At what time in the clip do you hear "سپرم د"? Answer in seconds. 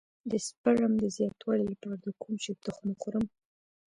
0.47-1.05